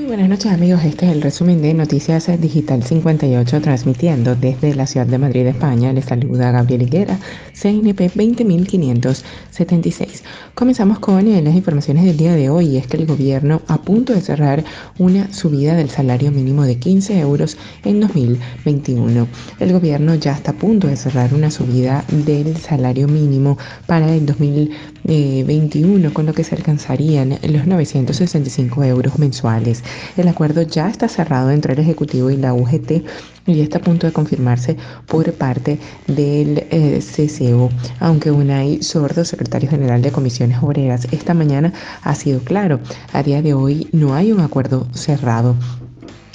[0.00, 5.06] Buenas noches amigos, este es el resumen de Noticias Digital 58 transmitiendo desde la ciudad
[5.06, 5.92] de Madrid, España.
[5.92, 7.18] Les saluda Gabriel Higuera,
[7.52, 10.24] CNP 20576.
[10.54, 12.78] Comenzamos con eh, las informaciones del día de hoy.
[12.78, 14.64] Es que el gobierno a punto de cerrar
[14.98, 19.28] una subida del salario mínimo de 15 euros en 2021.
[19.60, 24.24] El gobierno ya está a punto de cerrar una subida del salario mínimo para el
[24.24, 29.81] 2021, con lo que se alcanzarían los 965 euros mensuales.
[30.16, 33.04] El acuerdo ya está cerrado entre el Ejecutivo y la UGT
[33.46, 39.68] y está a punto de confirmarse por parte del eh, CCO, aunque Unai Sordo, secretario
[39.68, 42.80] general de Comisiones Obreras, esta mañana ha sido claro,
[43.12, 45.56] a día de hoy no hay un acuerdo cerrado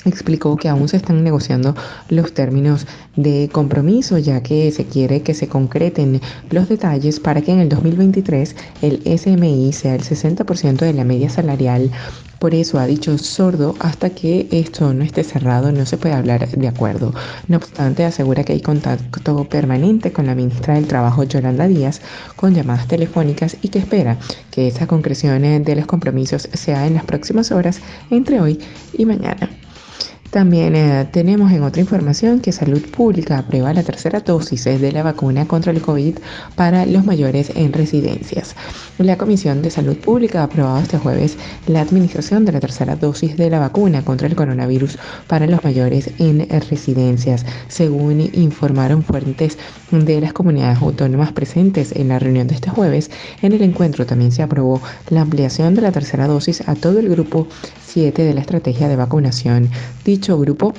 [0.07, 1.75] explicó que aún se están negociando
[2.09, 7.51] los términos de compromiso, ya que se quiere que se concreten los detalles para que
[7.51, 11.91] en el 2023 el SMI sea el 60% de la media salarial.
[12.39, 16.47] Por eso ha dicho sordo, hasta que esto no esté cerrado no se puede hablar
[16.47, 17.13] de acuerdo.
[17.47, 22.01] No obstante, asegura que hay contacto permanente con la ministra del Trabajo, Yolanda Díaz,
[22.35, 24.17] con llamadas telefónicas y que espera
[24.51, 27.79] que esa concreción de los compromisos sea en las próximas horas
[28.11, 28.59] entre hoy
[28.93, 29.49] y mañana.
[30.37, 35.01] También eh, tenemos en otra información que Salud Pública aprueba la tercera dosis de la
[35.01, 36.19] vacuna contra el COVID
[36.53, 38.55] para los mayores en residencias.
[38.99, 43.35] La Comisión de Salud Pública ha aprobado este jueves la administración de la tercera dosis
[43.35, 49.57] de la vacuna contra el coronavirus para los mayores en residencias, según informaron fuentes
[49.89, 53.09] de las comunidades autónomas presentes en la reunión de este jueves.
[53.41, 57.09] En el encuentro también se aprobó la ampliación de la tercera dosis a todo el
[57.09, 57.47] grupo
[57.87, 59.69] 7 de la estrategia de vacunación.
[60.05, 60.73] Dicho grupo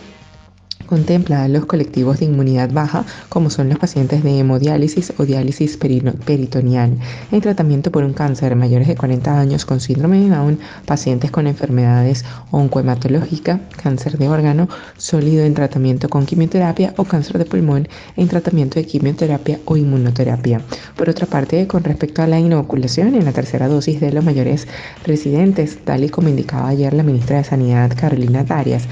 [0.89, 5.77] contempla a los colectivos de inmunidad baja, como son los pacientes de hemodiálisis o diálisis
[5.77, 6.97] peritoneal,
[7.31, 11.47] en tratamiento por un cáncer mayores de 40 años con síndrome de Down, pacientes con
[11.47, 18.29] enfermedades oncohematológicas, cáncer de órgano sólido en tratamiento con quimioterapia o cáncer de pulmón en
[18.29, 20.63] tratamiento de quimioterapia o inmunoterapia.
[20.97, 24.67] Por otra parte, con respecto a la inoculación en la tercera dosis de los mayores
[25.05, 28.89] residentes, tal y como indicaba ayer la ministra de Sanidad Carolina Darias,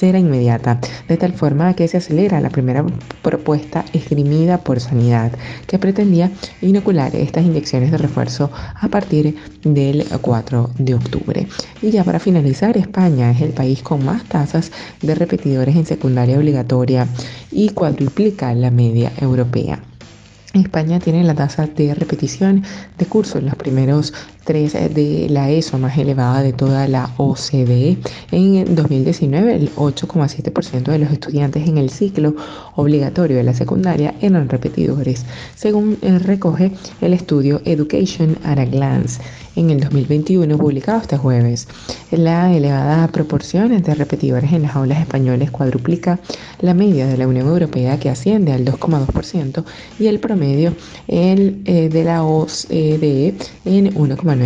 [0.00, 2.82] será inmediata, de tal forma que se acelera la primera
[3.20, 5.30] propuesta esgrimida por Sanidad,
[5.66, 6.30] que pretendía
[6.62, 8.50] inocular estas inyecciones de refuerzo
[8.80, 11.46] a partir del 4 de octubre.
[11.82, 14.72] Y ya para finalizar, España es el país con más tasas
[15.02, 17.06] de repetidores en secundaria obligatoria
[17.52, 19.80] y cuadruplica la media europea.
[20.54, 22.64] España tiene la tasa de repetición
[22.98, 24.12] de curso en los primeros
[24.44, 27.98] tres de la ESO más elevada de toda la OCDE.
[28.30, 32.34] En 2019, el 8,7% de los estudiantes en el ciclo
[32.76, 35.24] obligatorio de la secundaria eran repetidores,
[35.54, 39.20] según recoge el estudio Education at a Glance
[39.56, 41.68] en el 2021 publicado este jueves.
[42.10, 46.18] La elevada proporción de repetidores en las aulas españoles cuadruplica
[46.60, 49.64] la media de la Unión Europea que asciende al 2,2%
[49.98, 50.74] y el promedio
[51.08, 53.34] el, eh, de la OCDE
[53.64, 54.39] en 1,9%.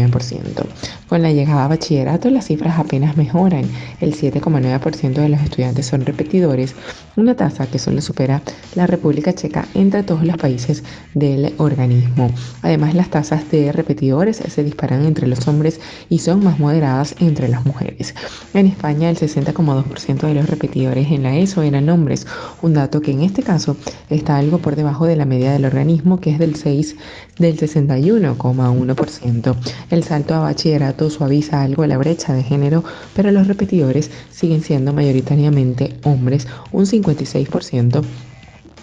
[1.08, 3.64] Con la llegada a bachillerato las cifras apenas mejoran.
[4.00, 6.74] El 7,9% de los estudiantes son repetidores,
[7.16, 8.42] una tasa que solo supera
[8.74, 10.82] la República Checa entre todos los países
[11.14, 12.30] del organismo.
[12.62, 17.48] Además, las tasas de repetidores se disparan entre los hombres y son más moderadas entre
[17.48, 18.14] las mujeres.
[18.52, 22.26] En España, el 60,2% de los repetidores en la ESO eran hombres,
[22.62, 23.76] un dato que en este caso
[24.10, 26.96] está algo por debajo de la media del organismo, que es del 6
[27.38, 29.54] del 61,1%.
[29.90, 34.92] El salto a bachillerato suaviza algo la brecha de género, pero los repetidores siguen siendo
[34.92, 38.04] mayoritariamente hombres, un 56%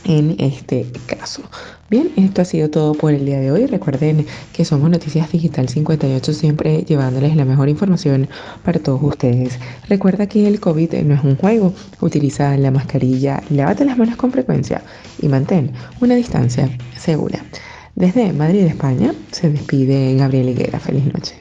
[0.06, 1.44] en este caso.
[1.90, 3.66] Bien, esto ha sido todo por el día de hoy.
[3.66, 8.30] Recuerden que somos Noticias Digital 58, siempre llevándoles la mejor información
[8.64, 9.60] para todos ustedes.
[9.90, 11.74] Recuerda que el COVID no es un juego.
[12.00, 14.84] Utiliza la mascarilla, lávate las manos con frecuencia
[15.22, 17.44] y mantén una distancia segura.
[18.02, 20.80] Desde Madrid, España, se despide Gabriel Higuera.
[20.80, 21.36] Feliz noche.